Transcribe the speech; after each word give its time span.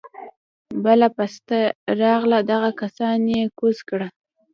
بله 0.83 1.07
پسته 1.17 1.59
راغله 2.01 2.39
دغه 2.51 2.69
کسان 2.81 3.19
يې 3.33 3.41
کوز 3.59 3.77
کړه. 3.89 4.07